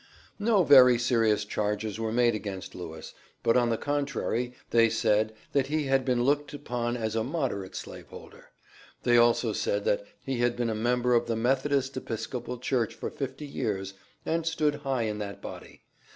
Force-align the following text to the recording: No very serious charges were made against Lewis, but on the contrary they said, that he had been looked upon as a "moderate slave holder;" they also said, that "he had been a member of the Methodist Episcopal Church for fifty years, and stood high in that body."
No 0.39 0.63
very 0.63 0.97
serious 0.97 1.45
charges 1.45 1.99
were 1.99 2.11
made 2.11 2.33
against 2.33 2.73
Lewis, 2.73 3.13
but 3.43 3.55
on 3.55 3.69
the 3.69 3.77
contrary 3.77 4.55
they 4.71 4.89
said, 4.89 5.31
that 5.51 5.67
he 5.67 5.83
had 5.83 6.03
been 6.03 6.23
looked 6.23 6.55
upon 6.55 6.97
as 6.97 7.15
a 7.15 7.23
"moderate 7.23 7.75
slave 7.75 8.07
holder;" 8.07 8.45
they 9.03 9.15
also 9.19 9.53
said, 9.53 9.85
that 9.85 10.03
"he 10.23 10.39
had 10.39 10.55
been 10.55 10.71
a 10.71 10.73
member 10.73 11.13
of 11.13 11.27
the 11.27 11.35
Methodist 11.35 11.95
Episcopal 11.97 12.57
Church 12.57 12.95
for 12.95 13.11
fifty 13.11 13.45
years, 13.45 13.93
and 14.25 14.47
stood 14.47 14.73
high 14.77 15.03
in 15.03 15.19
that 15.19 15.39
body." 15.39 15.83